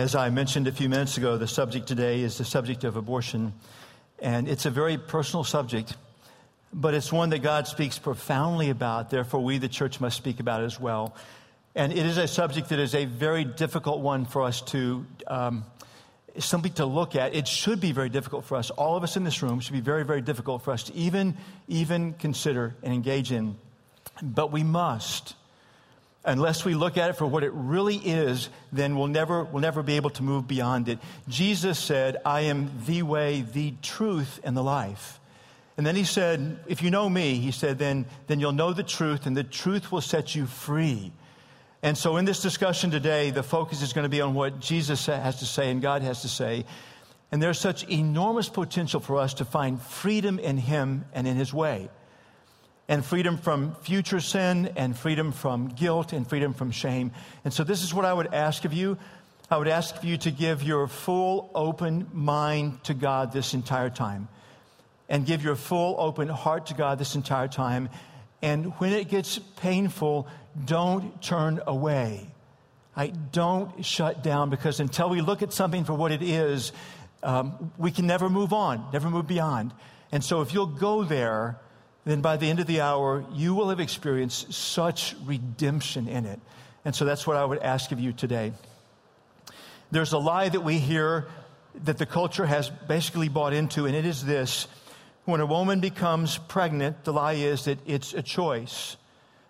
[0.00, 3.52] As I mentioned a few minutes ago, the subject today is the subject of abortion.
[4.18, 5.94] And it's a very personal subject,
[6.72, 9.10] but it's one that God speaks profoundly about.
[9.10, 11.14] Therefore, we, the church, must speak about as well.
[11.74, 15.66] And it is a subject that is a very difficult one for us to, um,
[16.38, 17.34] something to look at.
[17.34, 18.70] It should be very difficult for us.
[18.70, 21.36] All of us in this room should be very, very difficult for us to even,
[21.68, 23.54] even consider and engage in.
[24.22, 25.34] But we must
[26.24, 29.82] unless we look at it for what it really is, then we'll never, we'll never
[29.82, 30.98] be able to move beyond it.
[31.28, 35.18] Jesus said, I am the way, the truth, and the life.
[35.76, 38.82] And then he said, if you know me, he said, then, then you'll know the
[38.82, 41.10] truth, and the truth will set you free.
[41.82, 45.06] And so in this discussion today, the focus is going to be on what Jesus
[45.06, 46.66] has to say and God has to say.
[47.32, 51.54] And there's such enormous potential for us to find freedom in him and in his
[51.54, 51.88] way
[52.90, 57.12] and freedom from future sin and freedom from guilt and freedom from shame.
[57.44, 58.98] And so, this is what I would ask of you.
[59.48, 64.28] I would ask you to give your full open mind to God this entire time
[65.08, 67.88] and give your full open heart to God this entire time.
[68.42, 70.26] And when it gets painful,
[70.64, 72.26] don't turn away.
[72.96, 76.72] I don't shut down because until we look at something for what it is,
[77.22, 79.72] um, we can never move on, never move beyond.
[80.10, 81.60] And so if you'll go there,
[82.04, 86.40] then by the end of the hour, you will have experienced such redemption in it.
[86.84, 88.52] And so that's what I would ask of you today.
[89.90, 91.26] There's a lie that we hear
[91.84, 94.66] that the culture has basically bought into, and it is this
[95.24, 98.96] when a woman becomes pregnant, the lie is that it's a choice.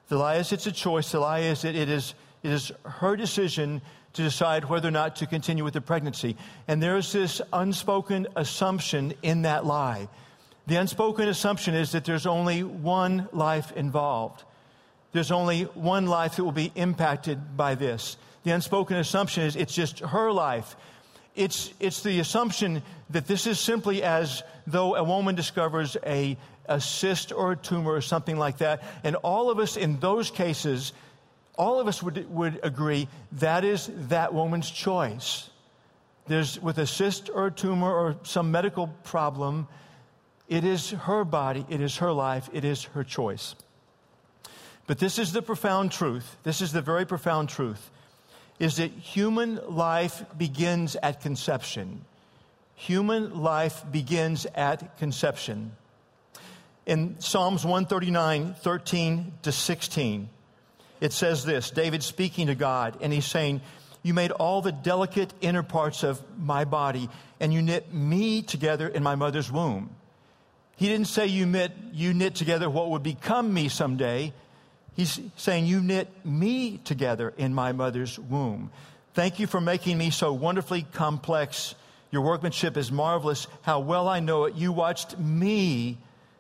[0.08, 1.12] The lie is it's a choice.
[1.12, 3.80] The lie is that it is, it is her decision
[4.14, 6.36] to decide whether or not to continue with the pregnancy.
[6.66, 10.08] And there's this unspoken assumption in that lie
[10.70, 14.44] the unspoken assumption is that there's only one life involved.
[15.10, 18.16] There's only one life that will be impacted by this.
[18.44, 20.76] The unspoken assumption is it's just her life.
[21.34, 26.80] It's, it's the assumption that this is simply as though a woman discovers a, a
[26.80, 28.84] cyst or a tumor or something like that.
[29.02, 30.92] And all of us in those cases,
[31.56, 35.50] all of us would, would agree that is that woman's choice.
[36.28, 39.66] There's with a cyst or a tumor or some medical problem,
[40.50, 43.54] it is her body, it is her life, it is her choice.
[44.86, 46.36] But this is the profound truth.
[46.42, 47.90] This is the very profound truth
[48.60, 52.04] is that human life begins at conception.
[52.74, 55.72] Human life begins at conception.
[56.86, 60.28] In Psalms 139, 13 to 16,
[61.00, 63.62] it says this David speaking to God, and he's saying,
[64.02, 67.08] You made all the delicate inner parts of my body,
[67.38, 69.90] and you knit me together in my mother's womb.
[70.80, 74.32] He didn't say you knit, you knit together what would become me someday.
[74.96, 78.70] He's saying you knit me together in my mother's womb.
[79.12, 81.74] Thank you for making me so wonderfully complex.
[82.10, 83.46] Your workmanship is marvelous.
[83.60, 84.54] How well I know it.
[84.54, 85.98] You watched me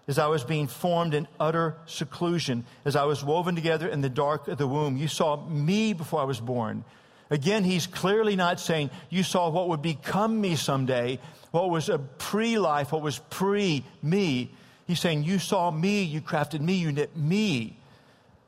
[0.08, 4.08] as I was being formed in utter seclusion, as I was woven together in the
[4.08, 4.96] dark of the womb.
[4.96, 6.82] You saw me before I was born.
[7.28, 11.18] Again, he's clearly not saying you saw what would become me someday
[11.50, 14.50] what was a pre life, what was pre me.
[14.86, 17.76] He's saying, You saw me, you crafted me, you knit me.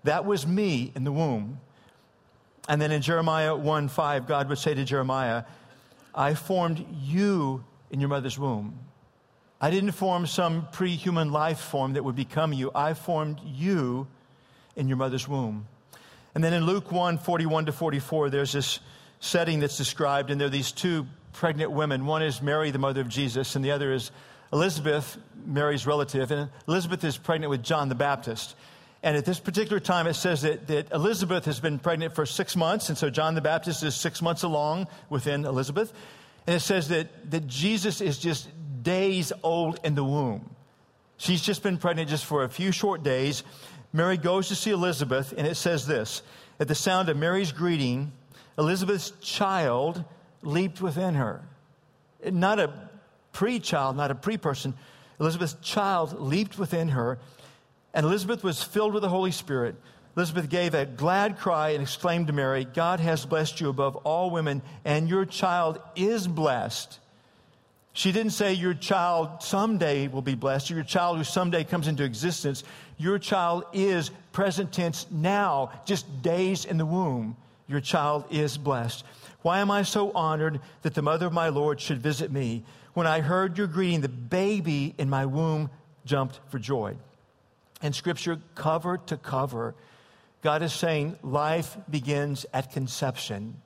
[0.04, 1.60] That was me in the womb.
[2.68, 5.44] And then in Jeremiah 1 5, God would say to Jeremiah,
[6.14, 8.78] I formed you in your mother's womb.
[9.60, 12.70] I didn't form some pre human life form that would become you.
[12.74, 14.06] I formed you
[14.76, 15.66] in your mother's womb.
[16.34, 18.80] And then in Luke 1 41 to 44, there's this
[19.20, 22.06] setting that's described, and there are these two pregnant women.
[22.06, 24.10] One is Mary, the mother of Jesus, and the other is
[24.52, 26.30] Elizabeth, Mary's relative.
[26.30, 28.54] And Elizabeth is pregnant with John the Baptist.
[29.02, 32.54] And at this particular time, it says that, that Elizabeth has been pregnant for six
[32.54, 35.92] months, and so John the Baptist is six months along within Elizabeth.
[36.46, 38.48] And it says that, that Jesus is just
[38.82, 40.54] days old in the womb.
[41.16, 43.42] She's just been pregnant just for a few short days.
[43.92, 46.22] Mary goes to see Elizabeth, and it says this
[46.60, 48.12] At the sound of Mary's greeting,
[48.58, 50.04] Elizabeth's child
[50.42, 51.42] leaped within her.
[52.24, 52.72] Not a
[53.32, 54.74] pre child, not a pre person.
[55.18, 57.18] Elizabeth's child leaped within her,
[57.94, 59.76] and Elizabeth was filled with the Holy Spirit.
[60.16, 64.30] Elizabeth gave a glad cry and exclaimed to Mary, God has blessed you above all
[64.30, 66.98] women, and your child is blessed.
[67.94, 71.88] She didn't say your child someday will be blessed, or your child who someday comes
[71.88, 72.64] into existence.
[72.98, 77.36] Your child is present tense now, just days in the womb.
[77.68, 79.04] Your child is blessed.
[79.42, 82.64] Why am I so honored that the mother of my Lord should visit me?
[82.94, 85.70] When I heard your greeting, the baby in my womb
[86.04, 86.96] jumped for joy.
[87.80, 89.74] And scripture, cover to cover,
[90.42, 93.60] God is saying life begins at conception.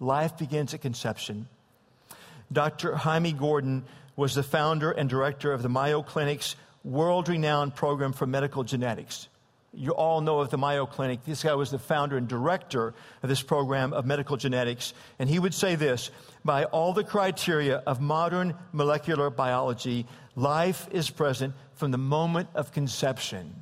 [0.00, 1.48] Life begins at conception.
[2.52, 2.92] Dr.
[2.94, 3.84] Hymie Gordon
[4.16, 9.28] was the founder and director of the Mayo Clinic's world renowned program for medical genetics.
[9.74, 11.24] You all know of the Mayo Clinic.
[11.24, 12.92] This guy was the founder and director
[13.22, 14.92] of this program of medical genetics.
[15.18, 16.10] And he would say this
[16.44, 22.72] by all the criteria of modern molecular biology, life is present from the moment of
[22.72, 23.54] conception.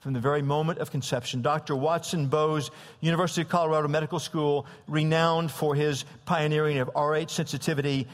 [0.00, 1.42] From the very moment of conception.
[1.42, 1.76] Dr.
[1.76, 2.70] Watson Bowes,
[3.00, 8.06] University of Colorado Medical School, renowned for his pioneering of Rh sensitivity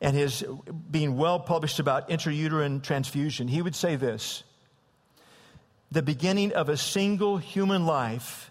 [0.00, 0.44] and his
[0.90, 4.42] being well published about intrauterine transfusion, he would say this
[5.92, 8.50] the beginning of a single human life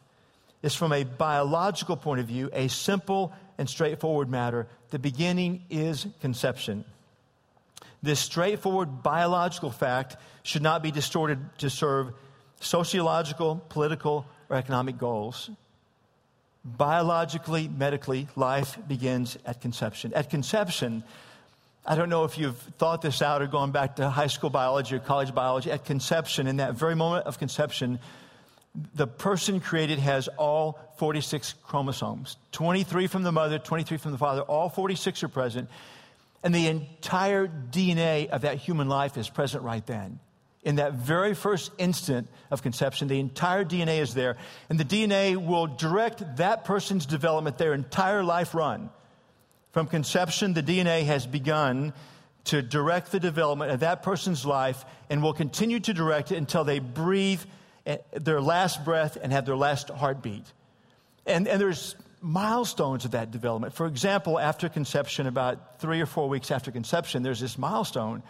[0.62, 4.68] is, from a biological point of view, a simple and straightforward matter.
[4.92, 6.86] The beginning is conception.
[8.04, 12.14] This straightforward biological fact should not be distorted to serve
[12.60, 15.50] sociological, political, or economic goals.
[16.64, 20.14] Biologically, medically, life begins at conception.
[20.14, 21.04] At conception,
[21.86, 24.96] I don't know if you've thought this out or gone back to high school biology
[24.96, 25.72] or college biology.
[25.72, 28.00] At conception, in that very moment of conception,
[28.94, 34.42] the person created has all 46 chromosomes 23 from the mother, 23 from the father,
[34.42, 35.70] all 46 are present.
[36.44, 40.20] And the entire DNA of that human life is present right then.
[40.64, 44.38] In that very first instant of conception, the entire DNA is there.
[44.70, 48.92] And the DNA will direct that person's development their entire life run.
[49.72, 51.94] From conception, the DNA has begun
[52.46, 56.64] to direct the development of that person's life and will continue to direct it until
[56.64, 57.42] they breathe
[57.86, 60.44] eh, their last breath and have their last heartbeat.
[61.26, 63.74] And, and there's milestones of that development.
[63.74, 68.24] For example, after conception, about three or four weeks after conception, there's this milestone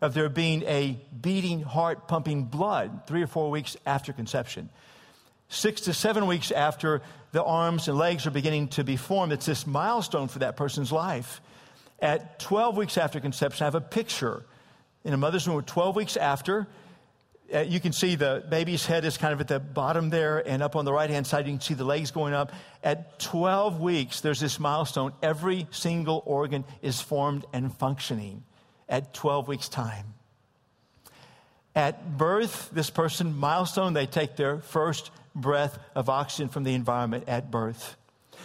[0.00, 4.68] of there being a beating heart pumping blood three or four weeks after conception.
[5.48, 7.02] Six to seven weeks after
[7.32, 9.32] the arms and legs are beginning to be formed.
[9.32, 11.40] It's this milestone for that person's life.
[11.98, 14.44] At 12 weeks after conception, I have a picture
[15.04, 16.68] in a mother's womb 12 weeks after.
[17.52, 20.62] Uh, you can see the baby's head is kind of at the bottom there, and
[20.62, 22.52] up on the right hand side, you can see the legs going up.
[22.82, 25.12] At 12 weeks, there's this milestone.
[25.22, 28.44] Every single organ is formed and functioning
[28.88, 30.14] at 12 weeks' time.
[31.74, 37.24] At birth, this person, milestone, they take their first breath of oxygen from the environment
[37.26, 37.96] at birth.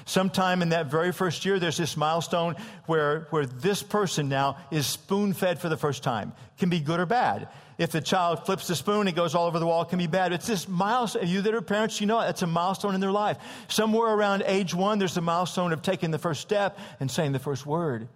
[0.05, 4.87] Sometime in that very first year, there's this milestone where, where this person now is
[4.87, 6.31] spoon fed for the first time.
[6.57, 7.49] Can be good or bad.
[7.77, 10.07] If the child flips the spoon, it goes all over the wall, it can be
[10.07, 10.33] bad.
[10.33, 11.27] It's this milestone.
[11.27, 13.37] You that are parents, you know that's a milestone in their life.
[13.67, 17.39] Somewhere around age one, there's a milestone of taking the first step and saying the
[17.39, 18.07] first word.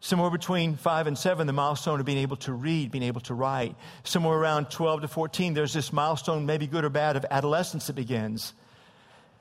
[0.00, 3.34] Somewhere between five and seven, the milestone of being able to read, being able to
[3.34, 3.74] write.
[4.04, 7.96] Somewhere around 12 to 14, there's this milestone, maybe good or bad, of adolescence that
[7.96, 8.52] begins.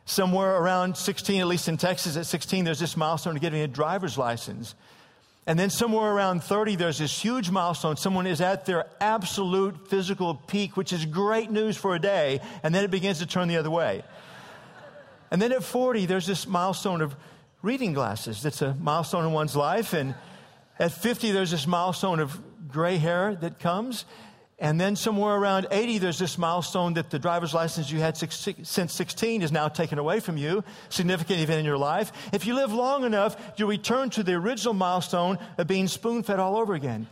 [0.06, 3.68] Somewhere around 16, at least in Texas, at 16, there's this milestone of getting a
[3.68, 4.74] driver's license.
[5.46, 7.96] And then somewhere around 30, there's this huge milestone.
[7.96, 12.74] Someone is at their absolute physical peak, which is great news for a day, and
[12.74, 14.04] then it begins to turn the other way.
[15.30, 17.16] And then at 40, there's this milestone of
[17.62, 18.42] reading glasses.
[18.42, 20.16] That's a milestone in one's life, and
[20.80, 24.06] at 50, there's this milestone of gray hair that comes.
[24.60, 28.48] And then somewhere around 80, there's this milestone that the driver's license you had six,
[28.64, 30.64] since 16 is now taken away from you.
[30.90, 32.12] Significant event in your life.
[32.34, 36.40] If you live long enough, you return to the original milestone of being spoon fed
[36.40, 37.06] all over again.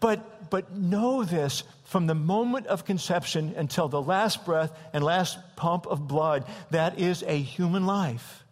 [0.00, 5.38] But, but know this from the moment of conception until the last breath and last
[5.54, 8.43] pump of blood, that is a human life.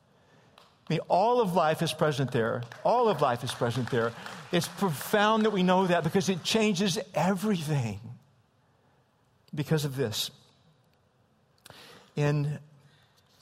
[0.93, 2.65] Mean, all of life is present there.
[2.85, 4.13] All of life is present there.
[4.53, 7.99] It's profound that we know that because it changes everything
[9.55, 10.31] because of this.
[12.15, 12.59] In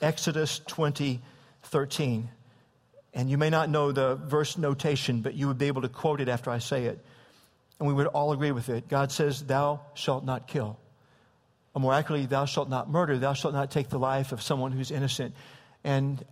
[0.00, 1.20] Exodus 20,
[1.64, 2.28] 13,
[3.14, 6.20] and you may not know the verse notation, but you would be able to quote
[6.20, 7.04] it after I say it.
[7.80, 8.88] And we would all agree with it.
[8.88, 10.78] God says, Thou shalt not kill.
[11.74, 13.18] Or more accurately, thou shalt not murder.
[13.18, 15.34] Thou shalt not take the life of someone who's innocent.
[15.82, 16.24] And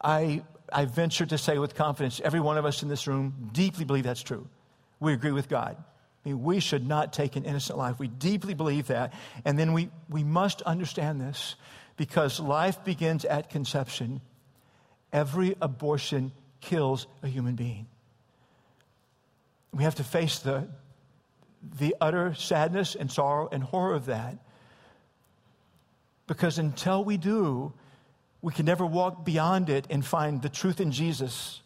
[0.00, 3.84] I, I venture to say with confidence, every one of us in this room deeply
[3.84, 4.48] believe that's true.
[5.00, 5.76] We agree with God.
[6.24, 7.98] I mean, we should not take an innocent life.
[7.98, 9.12] We deeply believe that.
[9.44, 11.56] And then we, we must understand this
[11.96, 14.20] because life begins at conception.
[15.12, 17.86] Every abortion kills a human being.
[19.74, 20.68] We have to face the,
[21.78, 24.38] the utter sadness and sorrow and horror of that.
[26.28, 27.72] Because until we do,
[28.42, 31.62] we can never walk beyond it and find the truth in Jesus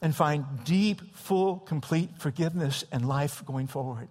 [0.00, 4.08] and find deep, full, complete forgiveness and life going forward.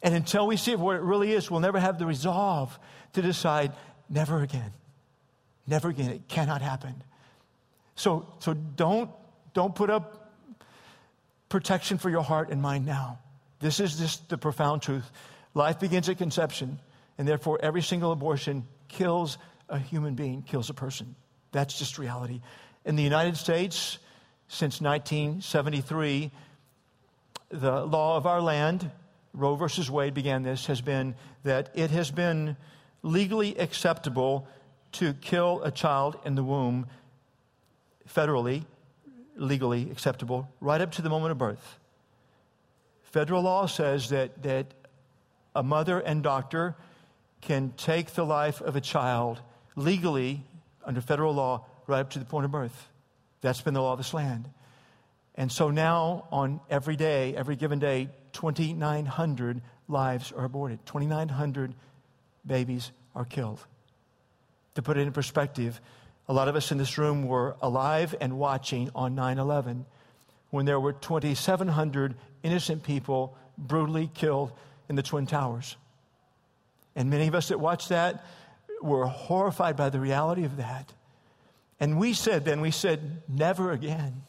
[0.00, 2.78] And until we see what it really is, we'll never have the resolve
[3.14, 3.72] to decide
[4.08, 4.72] never again.
[5.66, 6.10] Never again.
[6.10, 7.02] It cannot happen.
[7.96, 9.10] So, so don't,
[9.54, 10.32] don't put up
[11.48, 13.18] protection for your heart and mind now.
[13.58, 15.10] This is just the profound truth.
[15.52, 16.78] Life begins at conception,
[17.18, 19.36] and therefore every single abortion kills
[19.68, 21.14] a human being, kills a person.
[21.52, 22.40] That's just reality.
[22.84, 23.98] In the United States,
[24.48, 26.30] since 1973,
[27.50, 28.90] the law of our land,
[29.32, 32.56] Roe versus Wade began this, has been that it has been
[33.02, 34.46] legally acceptable
[34.92, 36.86] to kill a child in the womb
[38.08, 38.64] federally,
[39.36, 41.78] legally acceptable, right up to the moment of birth.
[43.02, 44.66] Federal law says that, that
[45.54, 46.74] a mother and doctor
[47.40, 49.40] can take the life of a child
[49.78, 50.42] legally
[50.84, 52.88] under federal law right up to the point of birth.
[53.40, 54.48] That's been the law of this land.
[55.36, 60.84] And so now, on every day, every given day, 2,900 lives are aborted.
[60.86, 61.74] 2,900
[62.44, 63.64] babies are killed.
[64.74, 65.80] To put it in perspective,
[66.28, 69.86] a lot of us in this room were alive and watching on 9 11
[70.50, 74.52] when there were 2,700 innocent people brutally killed
[74.88, 75.76] in the Twin Towers.
[76.96, 78.24] And many of us that watched that
[78.82, 80.92] were horrified by the reality of that.
[81.80, 84.22] And we said then, we said, never again.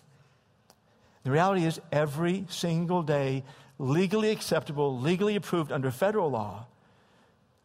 [1.23, 3.43] The reality is, every single day,
[3.77, 6.65] legally acceptable, legally approved under federal law,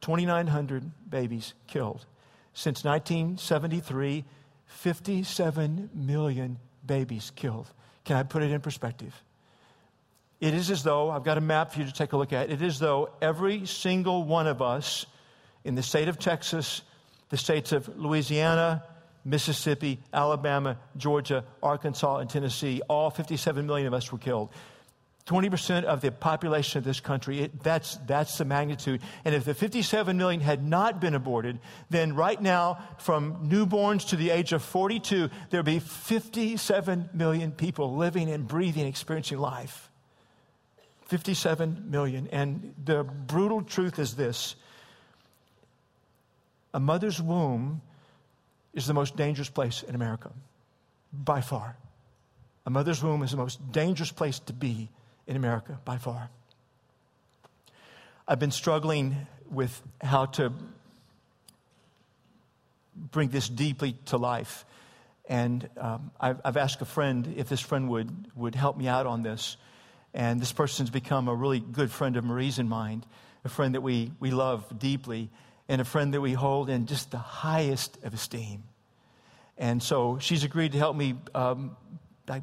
[0.00, 2.04] 2,900 babies killed.
[2.52, 4.24] Since 1973,
[4.66, 7.70] 57 million babies killed.
[8.04, 9.14] Can I put it in perspective?
[10.40, 12.50] It is as though, I've got a map for you to take a look at,
[12.50, 15.06] it is as though every single one of us
[15.64, 16.82] in the state of Texas,
[17.30, 18.84] the states of Louisiana,
[19.24, 24.50] Mississippi, Alabama, Georgia, Arkansas, and Tennessee, all 57 million of us were killed.
[25.26, 29.00] 20% of the population of this country, it, that's, that's the magnitude.
[29.24, 34.16] And if the 57 million had not been aborted, then right now, from newborns to
[34.16, 39.90] the age of 42, there'd be 57 million people living and breathing, experiencing life.
[41.06, 42.28] 57 million.
[42.30, 44.56] And the brutal truth is this
[46.74, 47.80] a mother's womb
[48.74, 50.30] is the most dangerous place in America,
[51.12, 51.76] by far.
[52.66, 54.90] A mother's womb is the most dangerous place to be
[55.28, 56.28] in America, by far.
[58.26, 60.52] I've been struggling with how to
[62.96, 64.64] bring this deeply to life.
[65.28, 69.06] And um, I've, I've, asked a friend if this friend would, would help me out
[69.06, 69.56] on this.
[70.12, 73.04] And this person's become a really good friend of Marie's and mine,
[73.44, 75.30] a friend that we, we love deeply,
[75.68, 78.64] and a friend that we hold in just the highest of esteem.
[79.56, 81.76] And so she's agreed to help me um,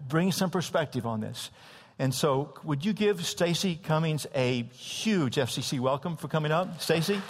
[0.08, 1.52] bring some perspective on this.
[2.00, 6.82] And so, would you give Stacy Cummings a huge FCC welcome for coming up?
[6.82, 7.22] Stacy?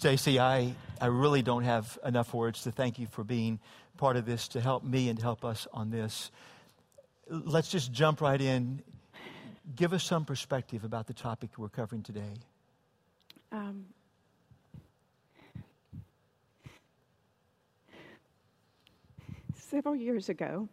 [0.00, 3.60] Stacy, I, I really don't have enough words to thank you for being
[3.98, 6.30] part of this, to help me and help us on this.
[7.28, 8.82] Let's just jump right in.
[9.76, 12.32] Give us some perspective about the topic we're covering today.
[13.52, 13.84] Um,
[19.54, 20.66] several years ago,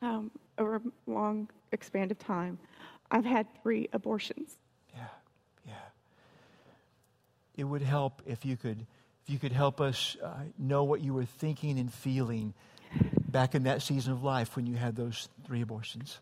[0.00, 2.58] um, over a long expanded of time,
[3.10, 4.56] I've had three abortions
[7.56, 8.86] it would help if you could,
[9.24, 12.54] if you could help us uh, know what you were thinking and feeling
[13.28, 16.18] back in that season of life when you had those three abortions.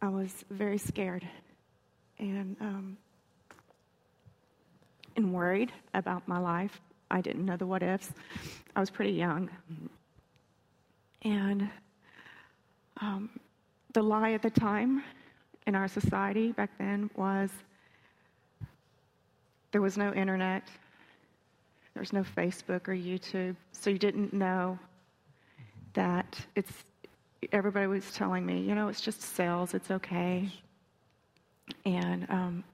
[0.00, 1.26] I was very scared
[2.18, 2.96] and um,
[5.16, 6.80] and worried about my life.
[7.10, 8.10] I didn't know the what ifs.
[8.76, 9.50] I was pretty young,
[11.22, 11.68] and
[13.00, 13.30] um,
[13.94, 15.02] the lie at the time
[15.66, 17.50] in our society back then was
[19.72, 20.62] there was no internet,
[21.94, 24.78] there was no Facebook or YouTube, so you didn't know
[25.94, 26.72] that it's.
[27.52, 30.50] Everybody was telling me, you know, it's just sales, it's okay.
[31.84, 32.64] And um,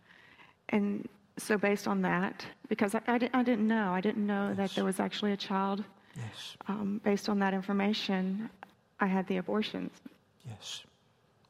[0.70, 4.56] and so based on that, because I, I, I didn't know, I didn't know yes.
[4.56, 5.84] that there was actually a child.
[6.16, 6.56] Yes.
[6.68, 8.48] Um, based on that information,
[9.00, 9.90] I had the abortions.
[10.48, 10.84] Yes.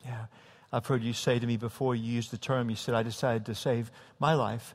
[0.05, 0.27] Yeah.
[0.73, 3.47] I've heard you say to me before you used the term, you said, I decided
[3.47, 4.75] to save my life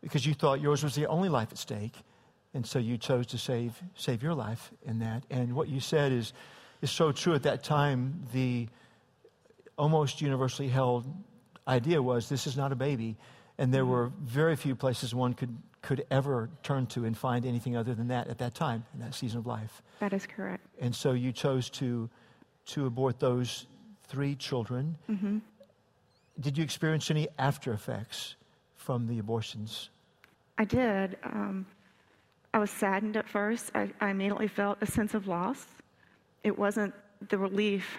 [0.00, 1.94] because you thought yours was the only life at stake.
[2.54, 5.24] And so you chose to save, save your life in that.
[5.30, 6.32] And what you said is,
[6.80, 8.22] is so true at that time.
[8.32, 8.68] The
[9.76, 11.06] almost universally held
[11.66, 13.16] idea was this is not a baby.
[13.58, 17.76] And there were very few places one could, could ever turn to and find anything
[17.76, 19.82] other than that at that time, in that season of life.
[19.98, 20.64] That is correct.
[20.80, 22.08] And so you chose to,
[22.66, 23.66] to abort those
[24.06, 24.96] three children.
[25.06, 25.38] hmm
[26.40, 28.36] Did you experience any after effects
[28.88, 29.90] from the abortions?
[30.56, 31.18] I did.
[31.22, 31.66] Um,
[32.54, 33.70] I was saddened at first.
[33.74, 35.66] I, I immediately felt a sense of loss.
[36.42, 36.94] It wasn't
[37.28, 37.98] the relief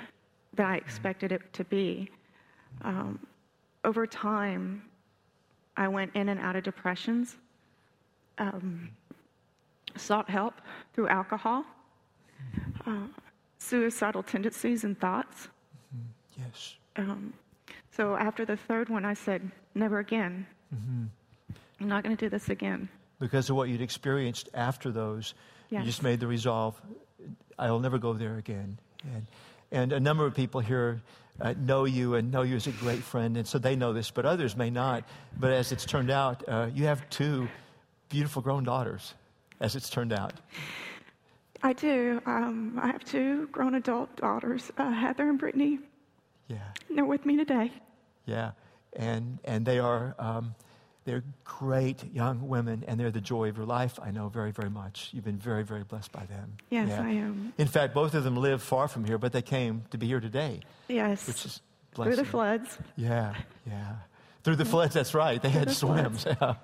[0.55, 2.09] that I expected it to be.
[2.81, 3.19] Um,
[3.83, 4.81] over time,
[5.77, 7.37] I went in and out of depressions,
[8.39, 8.89] um,
[9.95, 10.55] sought help
[10.93, 11.65] through alcohol,
[12.87, 13.05] uh,
[13.59, 15.49] suicidal tendencies and thoughts.
[16.35, 16.77] Yes.
[16.95, 17.31] Um,
[17.91, 20.47] so after the third one, I said, never again.
[20.73, 21.05] Hmm
[21.81, 22.89] I'm not going to do this again.
[23.21, 25.33] Because of what you'd experienced after those,
[25.69, 25.81] Yes.
[25.81, 26.79] you just made the resolve,
[27.57, 28.77] I'll never go there again.
[29.03, 29.25] And,
[29.71, 31.01] and a number of people here
[31.39, 34.11] uh, know you and know you as a great friend, and so they know this,
[34.11, 35.03] but others may not.
[35.39, 37.47] But as it's turned out, uh, you have two
[38.09, 39.13] beautiful grown daughters,
[39.61, 40.33] as it's turned out.
[41.63, 42.21] I do.
[42.25, 45.79] Um, I have two grown adult daughters, uh, Heather and Brittany.
[46.47, 46.57] Yeah,
[46.89, 47.71] and They're with me today.
[48.25, 48.51] yeah.
[48.93, 50.55] And, and they are um,
[51.05, 53.99] they're great young women, and they're the joy of your life.
[54.01, 55.09] I know very, very much.
[55.13, 56.57] You've been very, very blessed by them.
[56.69, 57.01] Yes, Yeah.
[57.03, 57.53] I am.
[57.57, 60.19] In fact, both of them live far from here, but they came to be here
[60.19, 61.27] today, Yes.
[61.27, 61.61] which is
[61.95, 62.77] Through the floods.
[62.95, 63.33] Yeah,
[63.65, 63.95] yeah.
[64.43, 65.41] Through the floods, that's right.
[65.41, 66.25] They had the swims.
[66.25, 66.55] Yeah.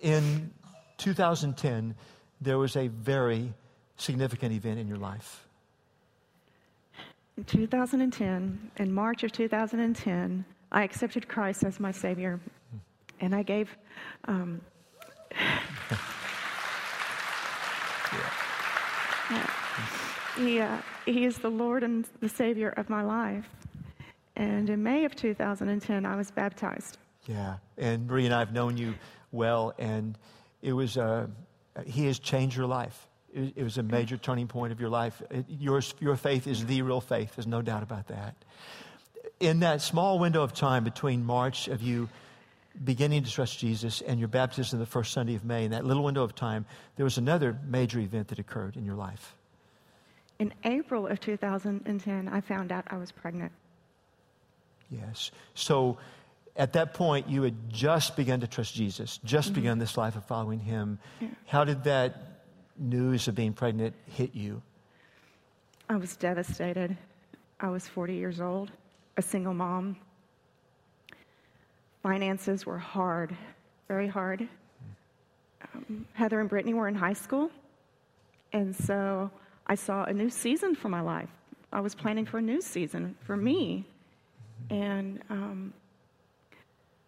[0.00, 0.52] In
[0.98, 1.94] 2010,
[2.40, 3.54] there was a very
[3.96, 5.46] significant event in your life.
[7.36, 12.38] In 2010, in March of 2010, I accepted Christ as my Savior.
[12.70, 12.76] Hmm.
[13.20, 13.74] And I gave,
[14.26, 14.60] um,
[20.36, 23.48] he, uh, he is the Lord and the Savior of my life.
[24.36, 26.98] And in May of 2010, I was baptized.
[27.26, 27.56] Yeah.
[27.78, 28.94] And Marie and I have known you
[29.32, 30.18] well, and
[30.62, 31.26] it was, uh,
[31.86, 33.08] he has changed your life.
[33.32, 35.20] It, it was a major turning point of your life.
[35.30, 37.36] It, yours, your faith is the real faith.
[37.36, 38.36] There's no doubt about that.
[39.40, 42.08] In that small window of time between March of you
[42.82, 46.02] beginning to trust Jesus and your baptism the first Sunday of May, in that little
[46.02, 49.34] window of time, there was another major event that occurred in your life.
[50.38, 53.52] In April of 2010, I found out I was pregnant.
[54.90, 55.30] Yes.
[55.54, 55.98] So
[56.56, 59.60] at that point, you had just begun to trust Jesus, just mm-hmm.
[59.60, 60.98] begun this life of following him.
[61.20, 61.28] Yeah.
[61.46, 62.42] How did that
[62.76, 64.62] news of being pregnant hit you?
[65.88, 66.96] I was devastated.
[67.60, 68.70] I was 40 years old,
[69.16, 69.96] a single mom.
[72.04, 73.34] Finances were hard,
[73.88, 74.46] very hard.
[75.74, 77.50] Um, Heather and Brittany were in high school,
[78.52, 79.30] and so
[79.66, 81.30] I saw a new season for my life.
[81.72, 83.86] I was planning for a new season for me.
[84.68, 85.72] And um,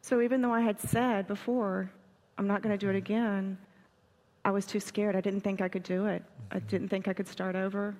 [0.01, 1.91] so, even though I had said before,
[2.39, 3.59] I'm not going to do it again,
[4.47, 5.15] I was too scared.
[5.15, 6.23] I didn't think I could do it.
[6.51, 7.95] I didn't think I could start over.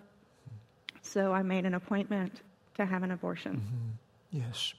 [1.03, 2.41] So I made an appointment
[2.77, 3.61] to have an abortion.
[4.31, 4.73] Yes.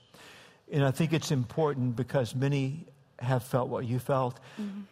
[0.71, 2.85] And I think it's important because many
[3.19, 4.39] have felt what you felt.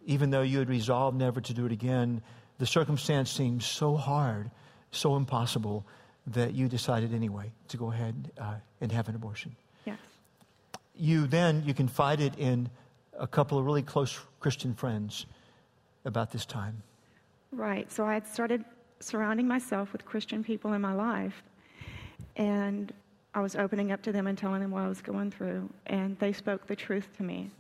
[0.05, 2.21] Even though you had resolved never to do it again,
[2.57, 4.49] the circumstance seemed so hard,
[4.91, 5.85] so impossible,
[6.27, 9.55] that you decided anyway to go ahead uh, and have an abortion.
[9.85, 9.99] Yes.
[10.97, 12.69] you then you confided in
[13.19, 15.25] a couple of really close Christian friends
[16.05, 16.81] about this time.
[17.51, 17.91] Right.
[17.91, 18.63] So I had started
[18.99, 21.43] surrounding myself with Christian people in my life,
[22.35, 22.93] and
[23.35, 26.17] I was opening up to them and telling them what I was going through, and
[26.19, 27.51] they spoke the truth to me.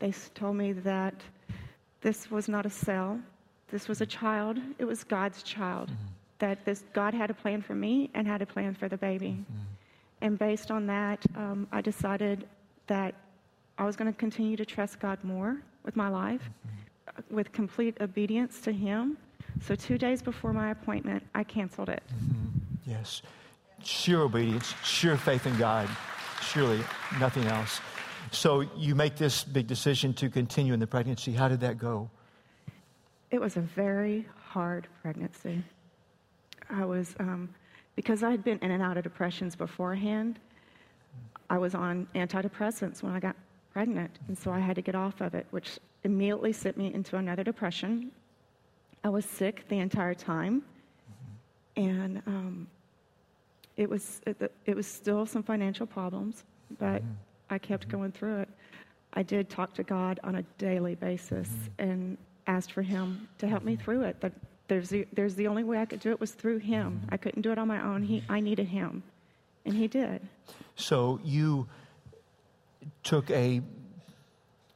[0.00, 1.14] They told me that
[2.00, 3.20] this was not a cell,
[3.68, 5.92] this was a child, it was God's child.
[6.40, 9.42] That this God had a plan for me and had a plan for the baby.
[10.20, 12.46] And based on that, um, I decided
[12.88, 13.14] that
[13.78, 16.50] I was going to continue to trust God more with my life,
[17.08, 19.16] uh, with complete obedience to Him.
[19.62, 22.02] So, two days before my appointment, I canceled it.
[22.84, 23.22] Yes.
[23.82, 25.88] Sheer obedience, sheer faith in God,
[26.42, 26.80] surely
[27.20, 27.80] nothing else.
[28.32, 31.32] So you make this big decision to continue in the pregnancy.
[31.32, 32.10] How did that go?
[33.30, 35.62] It was a very hard pregnancy.
[36.70, 37.48] I was, um,
[37.94, 40.38] because I had been in and out of depressions beforehand,
[41.48, 43.36] I was on antidepressants when I got
[43.72, 47.16] pregnant, and so I had to get off of it, which immediately sent me into
[47.16, 48.10] another depression.
[49.04, 50.62] I was sick the entire time,
[51.76, 52.66] and um,
[53.76, 56.44] it was it, it was still some financial problems,
[56.78, 57.12] but mm-hmm.
[57.50, 57.98] I kept mm-hmm.
[57.98, 58.48] going through it.
[59.12, 61.90] I did talk to God on a daily basis mm-hmm.
[61.90, 64.20] and asked for Him to help me through it.
[64.20, 64.32] That
[64.68, 67.02] there's the, there's the only way I could do it was through Him.
[67.08, 68.02] I couldn't do it on my own.
[68.02, 69.02] He I needed Him,
[69.64, 70.20] and He did.
[70.76, 71.66] So you
[73.02, 73.62] took a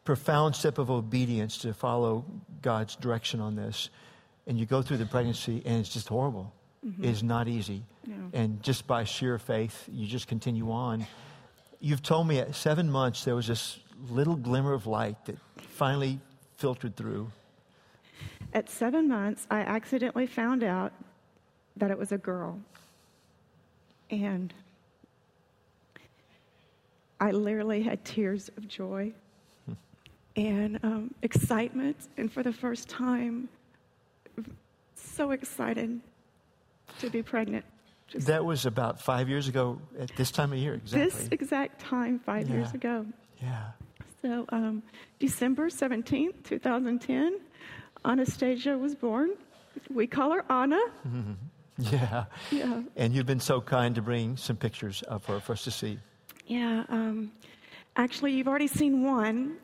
[0.05, 2.25] profound step of obedience to follow
[2.63, 3.91] God's direction on this,
[4.47, 6.53] and you go through the pregnancy and it's just horrible.
[6.85, 7.05] Mm-hmm.
[7.05, 7.83] It's not easy.
[8.33, 11.07] And just by sheer faith, you just continue on.
[11.81, 16.21] You've told me at seven months there was this little glimmer of light that finally
[16.57, 17.31] filtered through.
[18.53, 20.93] At seven months, I accidentally found out
[21.77, 22.59] that it was a girl.
[24.11, 24.53] And
[27.21, 29.13] I literally had tears of joy
[30.37, 31.97] and um, excitement.
[32.17, 33.49] And for the first time,
[34.95, 36.01] so excited
[36.99, 37.65] to be pregnant.
[38.15, 41.05] That was about five years ago at this time of year, exactly.
[41.05, 43.07] this exact time, five years ago.
[43.41, 43.71] yeah.
[44.23, 44.83] So, um,
[45.19, 47.41] December 17th, 2010,
[48.05, 49.31] Anastasia was born.
[49.89, 50.81] We call her Anna.
[51.79, 52.25] Yeah.
[52.51, 52.83] Yeah.
[52.97, 55.99] And you've been so kind to bring some pictures of her for us to see.
[56.47, 56.85] Yeah.
[56.91, 57.33] Um,
[57.97, 59.57] actually, you've already seen one.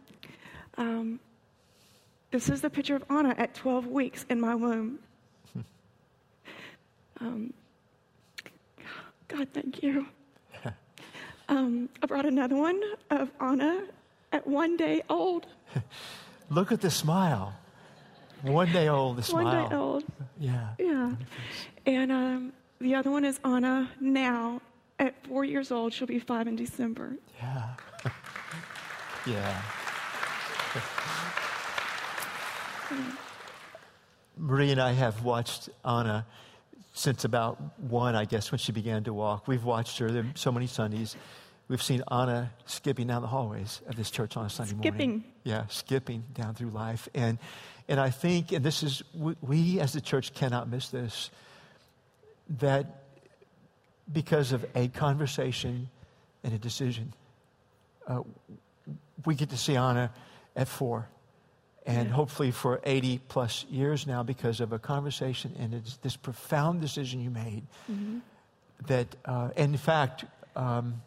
[0.78, 1.20] Um,
[2.30, 4.98] this is the picture of Anna at 12 weeks in my womb.
[7.18, 7.54] Um,
[9.28, 10.06] God, thank you.
[11.48, 13.84] Um, I brought another one of Anna
[14.32, 15.46] at one day old.
[16.50, 17.54] Look at the smile.
[18.42, 19.44] One day old, the smile.
[19.44, 20.04] One day old.
[20.40, 20.68] Yeah.
[20.78, 21.12] Yeah.
[21.86, 24.60] And um, the other one is Anna now
[24.98, 25.92] at four years old.
[25.92, 27.16] She'll be five in December.
[27.40, 27.74] Yeah.
[29.26, 29.62] yeah.
[34.36, 36.26] Marie and I have watched Anna
[36.96, 39.46] since about one, I guess, when she began to walk.
[39.46, 41.14] We've watched her there so many Sundays.
[41.68, 44.92] We've seen Anna skipping down the hallways of this church on a Sunday morning.
[44.92, 45.24] Skipping.
[45.44, 47.06] Yeah, skipping down through life.
[47.14, 47.38] And,
[47.86, 51.30] and I think, and this is, we, we as the church cannot miss this,
[52.60, 53.02] that
[54.10, 55.90] because of a conversation
[56.44, 57.12] and a decision,
[58.06, 58.22] uh,
[59.26, 60.10] we get to see Anna
[60.54, 61.08] at four.
[61.86, 66.80] And hopefully for 80 plus years now, because of a conversation and it's this profound
[66.80, 67.62] decision you made,
[68.88, 70.24] that, uh, in fact,
[70.56, 71.00] um,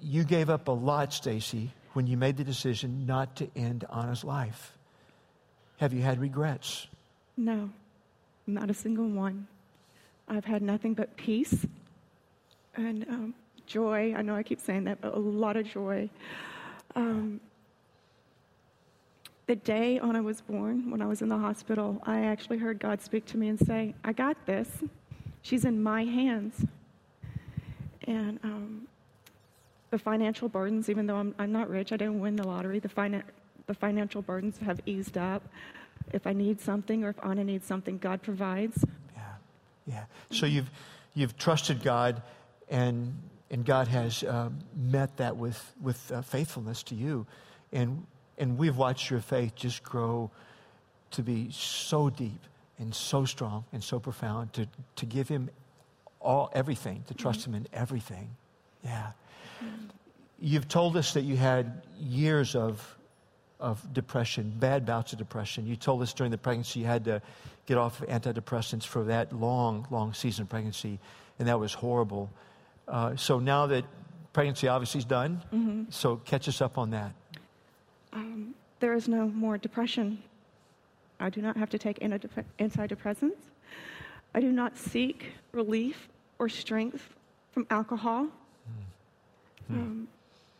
[0.00, 4.24] you gave up a lot, Stacy, when you made the decision not to end Anna's
[4.24, 4.72] life.
[5.78, 6.86] Have you had regrets?
[7.36, 7.70] No,
[8.46, 9.46] not a single one.
[10.28, 11.66] I've had nothing but peace
[12.76, 13.34] and um,
[13.66, 14.14] joy.
[14.16, 16.08] I know I keep saying that, but a lot of joy.
[16.94, 17.40] Um,
[19.46, 23.02] the day Anna was born, when I was in the hospital, I actually heard God
[23.02, 24.68] speak to me and say, I got this.
[25.42, 26.64] She's in my hands.
[28.06, 28.88] And um,
[29.90, 32.88] the financial burdens, even though I'm, I'm not rich, I didn't win the lottery, the,
[32.88, 33.22] finan-
[33.66, 35.42] the financial burdens have eased up.
[36.12, 38.84] If I need something or if Anna needs something, God provides.
[39.14, 39.22] Yeah,
[39.86, 40.04] yeah.
[40.30, 40.70] So you've
[41.14, 42.20] you've trusted God,
[42.68, 43.14] and
[43.50, 47.26] and God has um, met that with with uh, faithfulness to you,
[47.72, 48.06] and
[48.38, 50.30] and we've watched your faith just grow
[51.12, 52.40] to be so deep
[52.78, 54.66] and so strong and so profound to
[54.96, 55.50] to give Him
[56.20, 58.30] all everything, to trust Him in everything.
[58.82, 59.12] Yeah.
[60.40, 62.96] You've told us that you had years of
[63.60, 65.66] of depression, bad bouts of depression.
[65.66, 67.22] You told us during the pregnancy you had to
[67.66, 70.98] get off of antidepressants for that long, long season of pregnancy,
[71.38, 72.28] and that was horrible.
[72.88, 73.84] Uh, so now that
[74.32, 77.12] pregnancy obviously is done, so catch us up on that.
[78.80, 80.22] There is no more depression.
[81.20, 83.38] I do not have to take antidep- antidepressants.
[84.34, 86.08] I do not seek relief
[86.38, 87.14] or strength
[87.52, 88.28] from alcohol.
[89.70, 90.08] Um,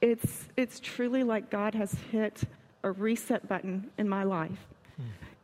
[0.01, 2.43] it's, it's truly like God has hit
[2.83, 4.67] a reset button in my life.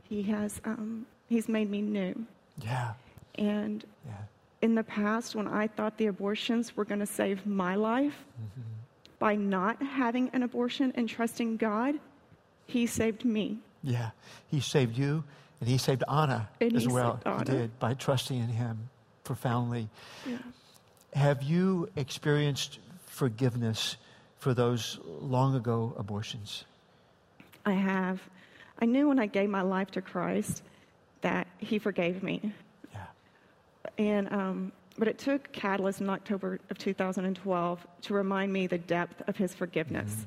[0.09, 2.27] He has um, he's made me new.
[2.63, 2.95] Yeah,
[3.37, 4.13] And yeah,
[4.61, 8.25] in the past, when I thought the abortions were going to save my life,
[9.19, 11.95] by not having an abortion and trusting God,
[12.71, 13.59] He saved me.
[13.83, 14.11] yeah.
[14.49, 15.25] He saved you,
[15.61, 17.15] and he saved Anna And as well.
[17.17, 17.39] saved Anna.
[17.39, 18.89] He did by trusting in him
[19.25, 19.89] profoundly.
[20.27, 20.39] Yeah.
[21.15, 23.97] Have you experienced forgiveness
[24.39, 26.65] for those long ago abortions?
[27.67, 28.21] I have.
[28.81, 30.63] I knew when I gave my life to Christ
[31.21, 32.53] that He forgave me.
[32.93, 33.07] Yeah,
[33.99, 39.23] And, um, but it took Catalyst in October of 2012 to remind me the depth
[39.29, 40.25] of His forgiveness.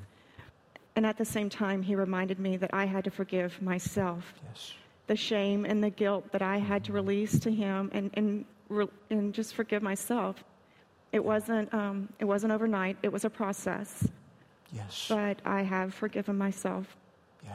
[0.95, 4.34] And at the same time, He reminded me that I had to forgive myself.
[4.49, 4.73] yes.
[5.08, 8.45] The shame and the guilt that I had to release to Him and, and,
[9.10, 10.43] and just forgive myself.
[11.12, 14.08] It wasn't, um, it wasn't overnight, it was a process.
[14.71, 15.06] Yes.
[15.10, 16.95] But I have forgiven myself.
[17.43, 17.51] Yeah.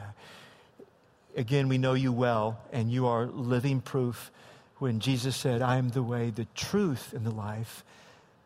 [1.35, 4.31] Again, we know you well, and you are living proof
[4.77, 7.83] when Jesus said, I am the way, the truth, and the life.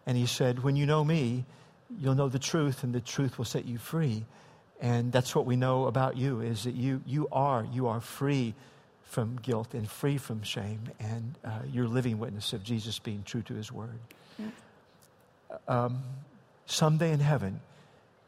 [0.05, 1.45] And he said, When you know me,
[1.99, 4.25] you'll know the truth, and the truth will set you free.
[4.83, 8.53] And that's what we know about you is that you, you are, you are free
[9.05, 13.41] from guilt and free from shame, and uh, you're living witness of Jesus being true
[13.43, 13.99] to his word.
[15.69, 16.03] Um,
[16.65, 17.61] someday in heaven,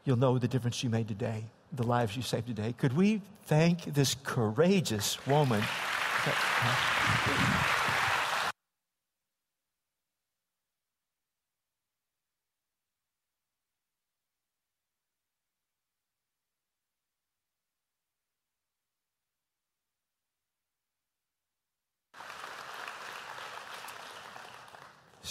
[0.06, 2.72] you'll know the difference you made today, the lives you saved today.
[2.78, 5.62] Could we thank this courageous woman?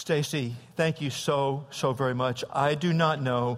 [0.06, 2.44] Stacy, thank you so, so very much.
[2.54, 3.58] I do not know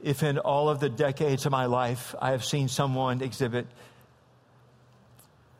[0.00, 3.66] if in all of the decades of my life I have seen someone exhibit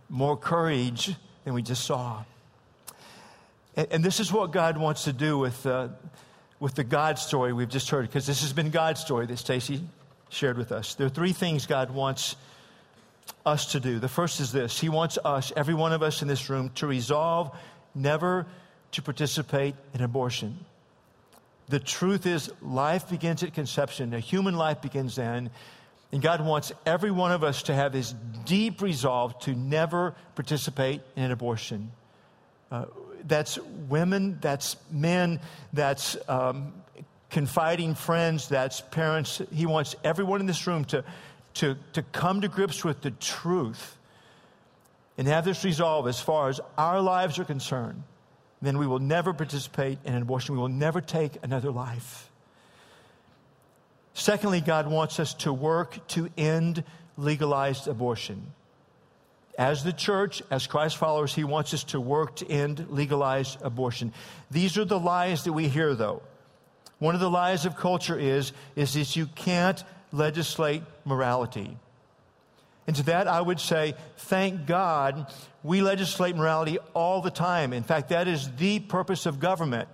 [0.09, 2.23] more courage than we just saw.
[3.75, 5.89] And, and this is what God wants to do with, uh,
[6.61, 9.83] with the God story we've just heard, because this has been God's story that Stacy
[10.29, 10.95] shared with us.
[10.95, 12.37] There are three things God wants
[13.45, 13.99] us to do.
[13.99, 16.87] The first is this He wants us, every one of us in this room, to
[16.87, 17.51] resolve
[17.97, 18.47] never
[18.93, 20.65] to participate in abortion.
[21.69, 24.13] The truth is, life begins at conception.
[24.15, 25.51] A human life begins then.
[26.13, 31.01] And God wants every one of us to have this deep resolve to never participate
[31.17, 31.91] in an abortion.
[32.71, 32.85] Uh,
[33.27, 35.41] that's women, that's men,
[35.73, 36.75] that's um,
[37.31, 39.41] confiding friends, that's parents.
[39.51, 41.03] He wants everyone in this room to,
[41.55, 43.97] to, to come to grips with the truth
[45.17, 48.03] and have this resolve as far as our lives are concerned
[48.63, 50.55] then we will never participate in an abortion.
[50.55, 52.31] We will never take another life.
[54.15, 56.85] Secondly, God wants us to work to end
[57.17, 58.53] legalized abortion.
[59.59, 64.13] As the church, as Christ followers, He wants us to work to end legalized abortion.
[64.51, 66.23] These are the lies that we hear, though.
[66.99, 71.77] One of the lies of culture is, is that you can't legislate morality.
[72.87, 77.73] And to that, I would say, thank God we legislate morality all the time.
[77.73, 79.89] In fact, that is the purpose of government.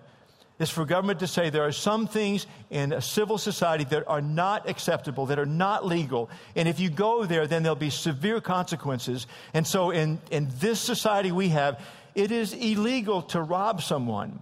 [0.58, 4.20] It's for government to say there are some things in a civil society that are
[4.20, 6.30] not acceptable, that are not legal.
[6.56, 9.28] And if you go there, then there'll be severe consequences.
[9.54, 11.80] And so in, in this society we have,
[12.16, 14.40] it is illegal to rob someone.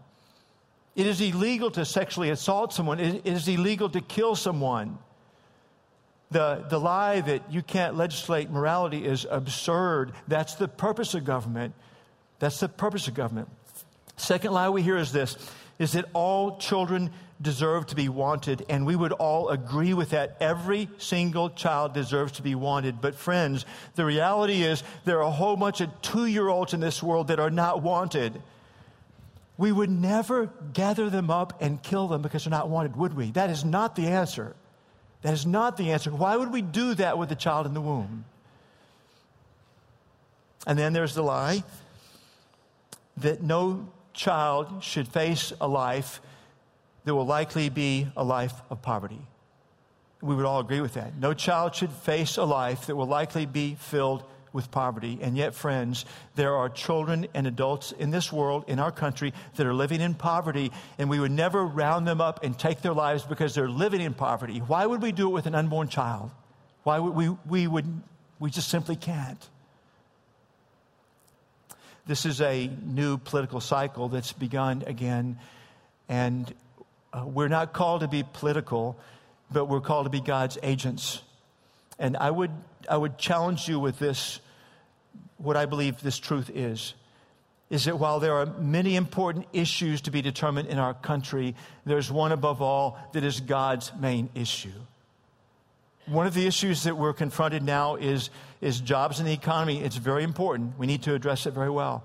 [0.95, 2.99] It is illegal to sexually assault someone.
[2.99, 4.99] It is illegal to kill someone.
[6.31, 10.13] The, the lie that you can't legislate morality is absurd.
[10.27, 11.75] That's the purpose of government.
[12.39, 13.49] That's the purpose of government.
[14.17, 15.37] Second lie we hear is this
[15.79, 17.11] is that all children
[17.41, 20.37] deserve to be wanted, and we would all agree with that.
[20.41, 23.01] Every single child deserves to be wanted.
[23.01, 26.81] But, friends, the reality is there are a whole bunch of two year olds in
[26.81, 28.41] this world that are not wanted.
[29.59, 33.31] We would never gather them up and kill them because they're not wanted, would we?
[33.33, 34.55] That is not the answer.
[35.27, 36.13] That is not the answer.
[36.13, 38.27] Why would we do that with the child in the womb?
[40.69, 41.65] And then there's the lie
[43.17, 46.21] that no child should face a life
[47.03, 49.19] that will likely be a life of poverty.
[50.23, 51.17] We would all agree with that.
[51.17, 54.23] No child should face a life that will likely be filled
[54.57, 55.19] with poverty.
[55.21, 59.67] And yet, friends, there are children and adults in this world, in our country, that
[59.67, 63.23] are living in poverty, and we would never round them up and take their lives
[63.23, 64.59] because they're living in poverty.
[64.59, 66.31] Why would we do it with an unborn child?
[66.83, 67.85] Why would we, we would,
[68.41, 69.49] we just simply can't.
[72.07, 75.39] This is a new political cycle that's begun again,
[76.09, 76.53] and
[77.13, 78.99] uh, we're not called to be political,
[79.51, 81.21] but we're called to be God's agents.
[81.99, 82.53] And I would,
[82.89, 84.41] I would challenge you with this
[85.39, 86.95] what I believe this truth is
[87.69, 92.13] is that while there are many important issues to be determined in our country, there's
[92.13, 94.71] one above all that is God's main issue.
[96.07, 99.83] One of the issues that we're confronted now is, is jobs and the economy.
[99.83, 100.79] It's very important.
[100.79, 102.05] We need to address it very well.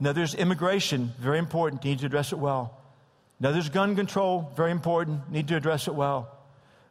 [0.00, 1.84] Another is immigration, very important.
[1.84, 2.76] Need to address it well.
[3.38, 5.30] Another is gun control, very important.
[5.30, 6.28] Need to address it well.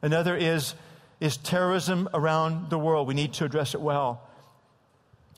[0.01, 0.73] Another is,
[1.19, 3.07] is terrorism around the world.
[3.07, 4.26] We need to address it well.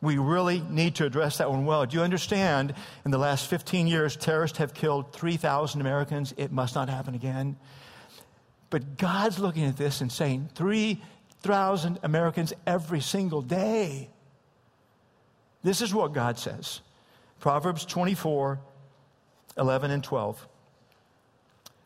[0.01, 1.85] We really need to address that one well.
[1.85, 2.73] Do you understand?
[3.03, 6.33] In the last 15 years, terrorists have killed 3,000 Americans.
[6.37, 7.57] It must not happen again.
[8.69, 14.09] But God's looking at this and saying, 3,000 Americans every single day.
[15.63, 16.81] This is what God says
[17.39, 18.59] Proverbs 24,
[19.57, 20.47] 11, and 12.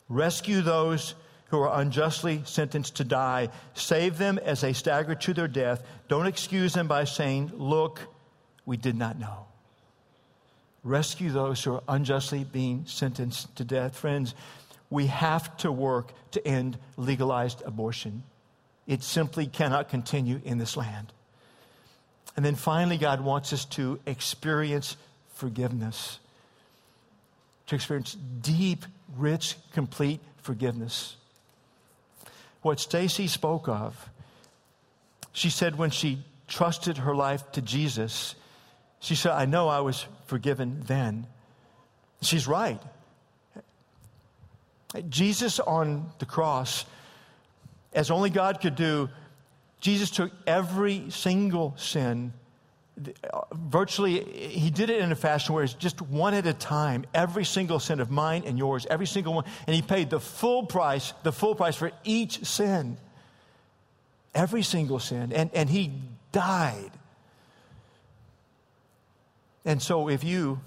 [0.08, 1.14] Rescue those
[1.48, 3.48] who are unjustly sentenced to die.
[3.74, 5.82] Save them as they stagger to their death.
[6.08, 8.00] Don't excuse them by saying, Look,
[8.66, 9.46] we did not know.
[10.82, 13.96] Rescue those who are unjustly being sentenced to death.
[13.96, 14.34] Friends,
[14.90, 18.22] we have to work to end legalized abortion.
[18.86, 21.12] It simply cannot continue in this land.
[22.36, 24.96] And then finally, God wants us to experience
[25.34, 26.18] forgiveness,
[27.66, 28.84] to experience deep,
[29.16, 31.16] rich, complete forgiveness.
[32.64, 34.08] What Stacy spoke of,
[35.34, 38.34] she said when she trusted her life to Jesus,
[39.00, 41.26] she said, I know I was forgiven then.
[42.22, 42.80] She's right.
[45.10, 46.86] Jesus on the cross,
[47.92, 49.10] as only God could do,
[49.82, 52.32] Jesus took every single sin.
[52.96, 57.04] Uh, virtually, he did it in a fashion where it's just one at a time,
[57.12, 59.44] every single sin of mine and yours, every single one.
[59.66, 62.96] And he paid the full price, the full price for each sin.
[64.34, 65.32] Every single sin.
[65.32, 65.92] And, and he
[66.32, 66.90] died.
[69.64, 70.60] And so if you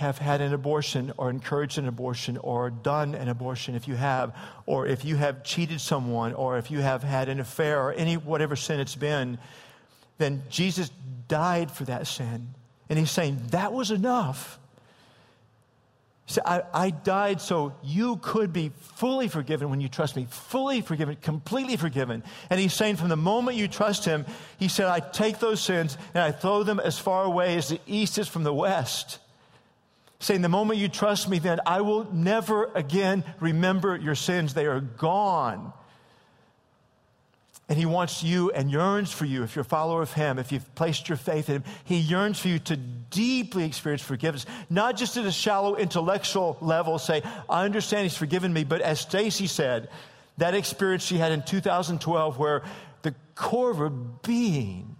[0.00, 4.34] have had an abortion or encouraged an abortion or done an abortion if you have
[4.64, 8.16] or if you have cheated someone or if you have had an affair or any
[8.16, 9.38] whatever sin it's been
[10.20, 10.90] then jesus
[11.26, 12.48] died for that sin
[12.88, 14.58] and he's saying that was enough
[16.26, 20.80] so I, I died so you could be fully forgiven when you trust me, fully
[20.80, 22.22] forgiven, completely forgiven.
[22.50, 24.24] And he's saying from the moment you trust him,
[24.56, 27.80] he said, I take those sins and I throw them as far away as the
[27.84, 29.18] east is from the west
[30.20, 34.54] saying, The moment you trust me, then I will never again remember your sins.
[34.54, 35.72] They are gone.
[37.70, 40.50] And he wants you and yearns for you, if you're a follower of him, if
[40.50, 44.96] you've placed your faith in him, he yearns for you to deeply experience forgiveness, not
[44.96, 49.46] just at a shallow intellectual level, say, I understand he's forgiven me, but as Stacy
[49.46, 49.88] said,
[50.38, 52.64] that experience she had in 2012 where
[53.02, 54.96] the core of her being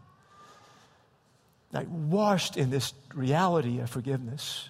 [1.73, 4.69] like washed in this reality of forgiveness.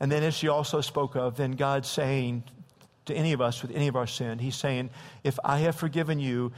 [0.00, 2.42] And then, as she also spoke of, then God saying
[3.06, 4.90] to any of us with any of our sin, He's saying,
[5.22, 6.52] If I have forgiven you,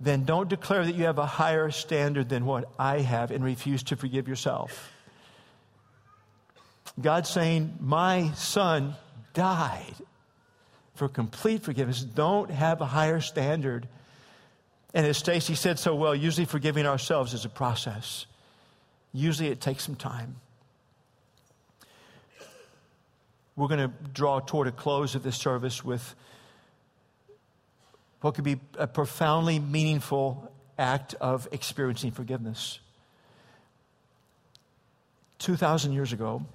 [0.00, 3.82] then don't declare that you have a higher standard than what I have and refuse
[3.84, 4.92] to forgive yourself.
[7.00, 8.94] God's saying, My son
[9.34, 9.94] died
[10.94, 12.02] for complete forgiveness.
[12.02, 13.88] Don't have a higher standard.
[14.94, 18.26] And as Stacy said so well, usually forgiving ourselves is a process.
[19.12, 20.36] Usually it takes some time.
[23.58, 26.14] We're going to draw toward a close of this service with
[28.20, 32.78] what could be a profoundly meaningful act of experiencing forgiveness.
[35.40, 36.46] 2,000 years ago,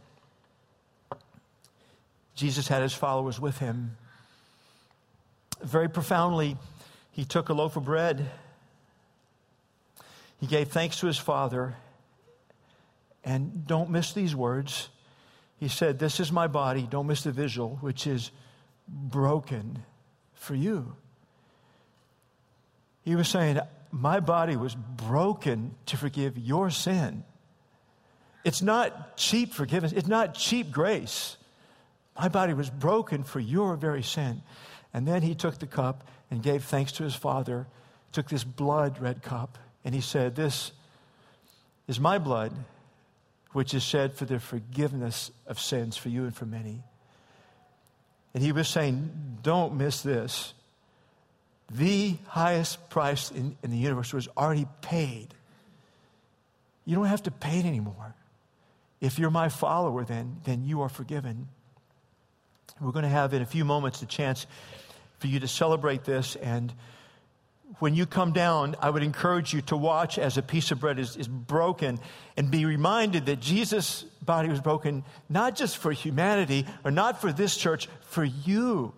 [2.36, 3.98] Jesus had his followers with him.
[5.62, 6.56] Very profoundly,
[7.12, 8.32] he took a loaf of bread,
[10.40, 11.76] he gave thanks to his Father,
[13.26, 14.88] and don't miss these words
[15.58, 18.32] he said, This is my body, don't miss the visual, which is
[18.88, 19.84] broken
[20.34, 20.96] for you.
[23.04, 23.60] He was saying,
[23.92, 27.24] My body was broken to forgive your sin.
[28.44, 31.38] It's not cheap forgiveness, it's not cheap grace.
[32.20, 34.44] My body was broken for your very sin.
[34.94, 37.66] And then he took the cup and gave thanks to his Father,
[38.12, 40.72] took this blood red cup, and he said, This
[41.88, 42.54] is my blood
[43.54, 46.84] which is shed for the forgiveness of sins for you and for many.
[48.34, 50.54] And he was saying, don't miss this.
[51.72, 55.34] The highest price in, in the universe was already paid.
[56.86, 58.16] You don't have to pay it anymore.
[59.00, 61.48] If you're my follower, then, then you are forgiven.
[62.82, 64.48] We're going to have in a few moments the chance
[65.20, 66.74] for you to celebrate this and
[67.80, 71.00] when you come down, I would encourage you to watch as a piece of bread
[71.00, 72.00] is, is broken
[72.38, 77.32] and be reminded that Jesus' body was broken not just for humanity or not for
[77.32, 78.94] this church, for you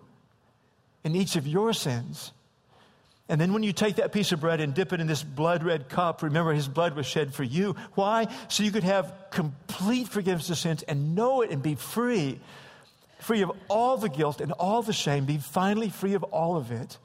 [1.04, 2.32] and each of your sins.
[3.28, 5.64] And then when you take that piece of bread and dip it in this blood
[5.64, 7.76] red cup, remember his blood was shed for you.
[7.96, 8.28] Why?
[8.50, 12.40] So you could have complete forgiveness of sins and know it and be free.
[13.20, 16.72] Free of all the guilt and all the shame, be finally free of all of
[16.72, 17.00] it.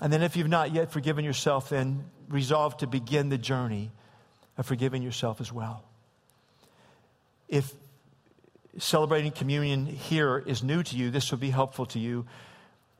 [0.00, 3.90] And then, if you've not yet forgiven yourself, then resolve to begin the journey
[4.56, 5.84] of forgiving yourself as well.
[7.48, 7.72] If
[8.78, 12.26] celebrating communion here is new to you, this will be helpful to you.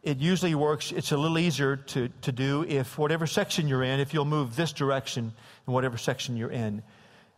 [0.02, 4.00] It usually works, it's a little easier to, to do if whatever section you're in,
[4.00, 5.32] if you'll move this direction
[5.66, 6.82] in whatever section you're in.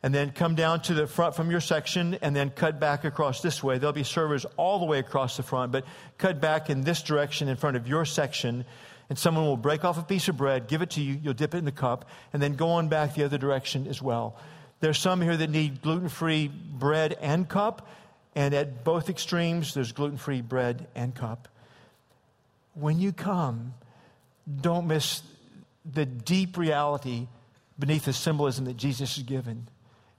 [0.05, 3.41] And then come down to the front from your section and then cut back across
[3.41, 3.79] this way.
[3.79, 5.85] There'll be servers all the way across the front, but
[6.19, 8.65] cut back in this direction in front of your section
[9.13, 11.55] and someone will break off a piece of bread, give it to you, you'll dip
[11.55, 14.39] it in the cup, and then go on back the other direction as well.
[14.81, 17.87] There's some here that need gluten free bread and cup.
[18.35, 21.49] And at both extremes, there's gluten free bread and cup.
[22.73, 23.75] When you come,
[24.63, 25.21] don't miss
[25.85, 27.27] the deep reality
[27.79, 29.69] beneath the symbolism that Jesus has given.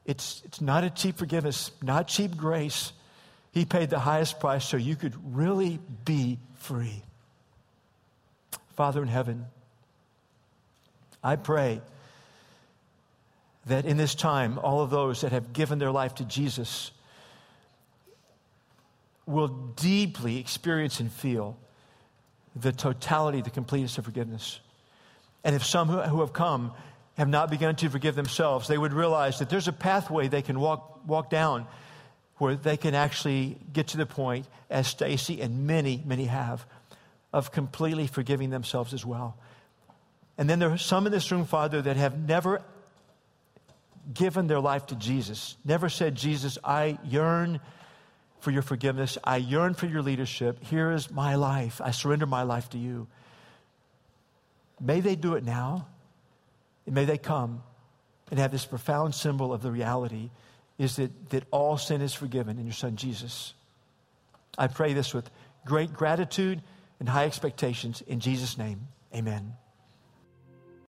[0.06, 2.94] It's, it's not a cheap forgiveness, not cheap grace.
[3.54, 7.02] He paid the highest price so you could really be free.
[8.76, 9.46] Father in heaven,
[11.24, 11.82] I pray
[13.66, 16.92] that in this time, all of those that have given their life to Jesus
[19.26, 21.58] will deeply experience and feel
[22.56, 24.60] the totality, the completeness of forgiveness.
[25.44, 26.74] And if some who have come
[27.18, 30.60] have not begun to forgive themselves, they would realize that there's a pathway they can
[30.60, 31.68] walk, walk down
[32.38, 36.66] where they can actually get to the point, as Stacy and many, many have,
[37.34, 39.36] of completely forgiving themselves as well.
[40.38, 42.62] And then there are some in this room, Father, that have never
[44.14, 47.60] given their life to Jesus, never said, Jesus, I yearn
[48.44, 49.18] for your forgiveness.
[49.24, 50.62] I yearn for your leadership.
[50.66, 51.80] Here is my life.
[51.82, 53.08] I surrender my life to you.
[54.82, 55.88] May they do it now.
[56.86, 57.64] And may they come
[58.30, 60.30] and have this profound symbol of the reality
[60.78, 63.54] is that, that all sin is forgiven in your son Jesus.
[64.58, 65.30] I pray this with
[65.66, 66.62] great gratitude
[67.00, 68.88] and high expectations in Jesus' name.
[69.14, 69.54] Amen.